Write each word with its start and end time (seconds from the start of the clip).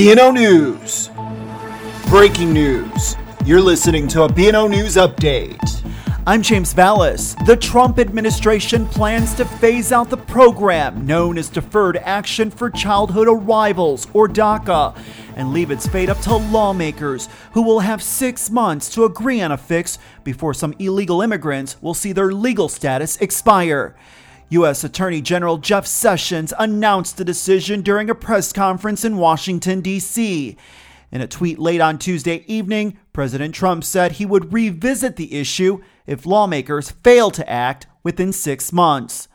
BNO 0.00 0.32
News. 0.32 1.10
Breaking 2.08 2.54
news. 2.54 3.16
You're 3.44 3.60
listening 3.60 4.08
to 4.08 4.22
a 4.22 4.28
BNO 4.30 4.70
News 4.70 4.96
update. 4.96 5.60
I'm 6.26 6.40
James 6.40 6.72
Valles. 6.72 7.34
The 7.44 7.54
Trump 7.54 7.98
administration 7.98 8.86
plans 8.86 9.34
to 9.34 9.44
phase 9.44 9.92
out 9.92 10.08
the 10.08 10.16
program 10.16 11.04
known 11.04 11.36
as 11.36 11.50
Deferred 11.50 11.98
Action 11.98 12.50
for 12.50 12.70
Childhood 12.70 13.28
Arrivals, 13.28 14.06
or 14.14 14.26
DACA, 14.26 14.96
and 15.36 15.52
leave 15.52 15.70
its 15.70 15.86
fate 15.86 16.08
up 16.08 16.20
to 16.20 16.34
lawmakers 16.34 17.28
who 17.52 17.60
will 17.60 17.80
have 17.80 18.02
six 18.02 18.48
months 18.48 18.88
to 18.94 19.04
agree 19.04 19.42
on 19.42 19.52
a 19.52 19.58
fix 19.58 19.98
before 20.24 20.54
some 20.54 20.74
illegal 20.78 21.20
immigrants 21.20 21.76
will 21.82 21.92
see 21.92 22.12
their 22.12 22.32
legal 22.32 22.70
status 22.70 23.18
expire. 23.18 23.94
U.S. 24.50 24.82
Attorney 24.82 25.20
General 25.20 25.58
Jeff 25.58 25.86
Sessions 25.86 26.52
announced 26.58 27.16
the 27.16 27.24
decision 27.24 27.82
during 27.82 28.10
a 28.10 28.16
press 28.16 28.52
conference 28.52 29.04
in 29.04 29.16
Washington, 29.16 29.80
D.C. 29.80 30.56
In 31.12 31.20
a 31.20 31.28
tweet 31.28 31.60
late 31.60 31.80
on 31.80 31.98
Tuesday 31.98 32.44
evening, 32.48 32.98
President 33.12 33.54
Trump 33.54 33.84
said 33.84 34.12
he 34.12 34.26
would 34.26 34.52
revisit 34.52 35.14
the 35.14 35.38
issue 35.38 35.80
if 36.04 36.26
lawmakers 36.26 36.90
fail 36.90 37.30
to 37.30 37.48
act 37.48 37.86
within 38.02 38.32
six 38.32 38.72
months. 38.72 39.28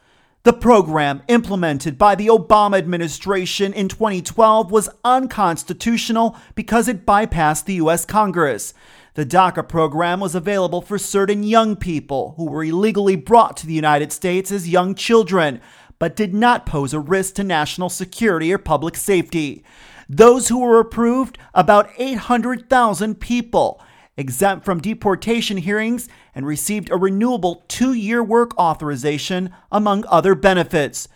The 0.45 0.53
program 0.53 1.23
implemented 1.27 1.97
by 1.97 2.13
the 2.13 2.27
Obama 2.27 2.77
administration 2.77 3.73
in 3.73 3.87
2012 3.87 4.69
was 4.69 4.89
unconstitutional 5.03 6.37
because 6.53 6.87
it 6.87 7.03
bypassed 7.03 7.65
the 7.65 7.73
U.S. 7.81 8.05
Congress. 8.05 8.75
The 9.15 9.25
DACA 9.25 9.67
program 9.67 10.19
was 10.19 10.35
available 10.35 10.83
for 10.83 10.99
certain 10.99 11.41
young 11.41 11.75
people 11.75 12.35
who 12.37 12.45
were 12.45 12.63
illegally 12.63 13.15
brought 13.15 13.57
to 13.57 13.65
the 13.65 13.73
United 13.73 14.11
States 14.11 14.51
as 14.51 14.69
young 14.69 14.93
children, 14.93 15.61
but 15.97 16.15
did 16.15 16.35
not 16.35 16.67
pose 16.67 16.93
a 16.93 16.99
risk 16.99 17.33
to 17.35 17.43
national 17.43 17.89
security 17.89 18.53
or 18.53 18.59
public 18.59 18.97
safety. 18.97 19.63
Those 20.07 20.49
who 20.49 20.59
were 20.59 20.79
approved, 20.79 21.39
about 21.55 21.89
800,000 21.97 23.19
people, 23.19 23.81
exempt 24.17 24.65
from 24.65 24.81
deportation 24.81 25.57
hearings 25.57 26.07
and 26.33 26.45
received 26.45 26.89
a 26.89 26.97
renewable 26.97 27.63
two 27.67 27.93
year 27.93 28.23
work 28.23 28.57
authorization, 28.57 29.53
among 29.71 30.05
other 30.07 30.35
benefits. 30.35 31.07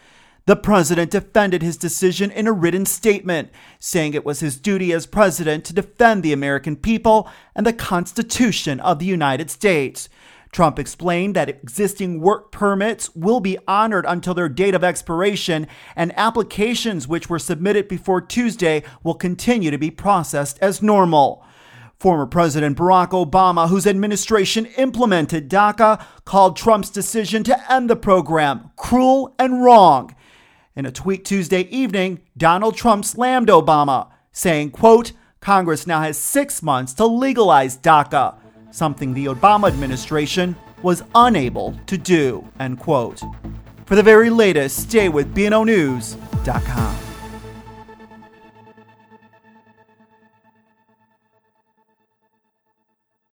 The 0.46 0.56
president 0.56 1.12
defended 1.12 1.62
his 1.62 1.78
decision 1.78 2.32
in 2.32 2.48
a 2.48 2.52
written 2.52 2.86
statement, 2.86 3.50
saying 3.78 4.14
it 4.14 4.26
was 4.26 4.40
his 4.40 4.58
duty 4.58 4.92
as 4.92 5.06
president 5.06 5.64
to 5.66 5.74
defend 5.74 6.24
the 6.24 6.34
American 6.34 6.76
people 6.76 7.30
and 7.56 7.68
the 7.68 7.74
Constitution 7.74 8.80
of 8.80 8.98
the 8.98 9.06
United 9.06 9.52
States. 9.52 10.10
Trump 10.52 10.80
explained 10.80 11.36
that 11.36 11.50
existing 11.50 12.20
work 12.20 12.52
permits 12.52 13.14
will 13.16 13.40
be 13.40 13.60
honored 13.68 14.06
until 14.08 14.34
their 14.34 14.50
date 14.50 14.74
of 14.74 14.84
expiration, 14.84 15.68
and 15.96 16.18
applications 16.18 17.08
which 17.08 17.30
were 17.30 17.38
submitted 17.38 17.88
before 17.88 18.20
Tuesday 18.20 18.84
will 19.04 19.14
continue 19.14 19.70
to 19.70 19.78
be 19.78 19.92
processed 19.92 20.58
as 20.60 20.82
normal. 20.82 21.46
Former 22.00 22.26
President 22.26 22.78
Barack 22.78 23.10
Obama, 23.10 23.68
whose 23.68 23.86
administration 23.86 24.68
implemented 24.78 25.50
DACA, 25.50 26.02
called 26.24 26.56
Trump's 26.56 26.90
decision 26.90 27.44
to 27.44 27.72
end 27.72 27.90
the 27.90 27.98
program 27.98 28.72
cruel 28.78 29.36
and 29.38 29.62
wrong. 29.62 30.16
In 30.78 30.86
a 30.86 30.94
tweet 30.94 31.26
Tuesday 31.26 31.64
evening, 31.64 32.22
Donald 32.38 32.78
Trump 32.78 33.04
slammed 33.04 33.50
Obama, 33.50 34.10
saying, 34.32 34.72
quote, 34.72 35.12
Congress 35.42 35.86
now 35.86 36.00
has 36.02 36.18
six 36.18 36.64
months 36.64 36.94
to 36.94 37.06
legalize 37.06 37.78
DACA, 37.78 38.36
something 38.72 39.14
the 39.14 39.26
Obama 39.26 39.68
administration 39.68 40.56
was 40.82 41.04
unable 41.16 41.78
to 41.88 41.98
do, 41.98 42.48
end 42.62 42.80
quote. 42.80 43.22
For 43.86 43.98
the 43.98 44.04
very 44.04 44.30
latest, 44.30 44.78
stay 44.90 45.10
with 45.10 45.36
BNONews.com. 45.36 47.09